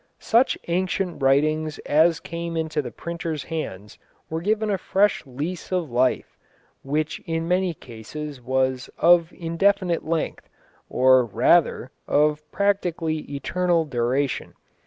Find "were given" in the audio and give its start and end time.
4.31-4.71